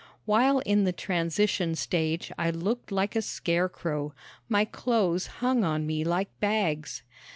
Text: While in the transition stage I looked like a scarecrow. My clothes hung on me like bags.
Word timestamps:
While 0.25 0.61
in 0.61 0.83
the 0.83 0.91
transition 0.93 1.75
stage 1.75 2.31
I 2.35 2.49
looked 2.49 2.91
like 2.91 3.15
a 3.15 3.21
scarecrow. 3.21 4.15
My 4.49 4.65
clothes 4.65 5.27
hung 5.45 5.63
on 5.63 5.85
me 5.85 6.03
like 6.03 6.39
bags. 6.39 7.03